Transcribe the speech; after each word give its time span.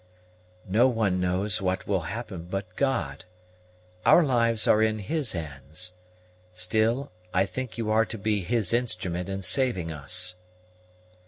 "No 0.67 0.87
one 0.87 1.19
knows 1.21 1.61
what 1.61 1.85
will 1.85 1.99
happen 2.09 2.45
but 2.45 2.75
God. 2.75 3.25
Our 4.03 4.23
lives 4.23 4.67
are 4.67 4.81
in 4.81 4.97
His 4.97 5.33
hands. 5.33 5.93
Still, 6.53 7.11
I 7.35 7.45
think 7.45 7.77
you 7.77 7.91
are 7.91 8.05
to 8.05 8.17
be 8.17 8.41
His 8.41 8.73
instrument 8.73 9.29
in 9.29 9.43
saving 9.43 9.91
us." 9.91 10.33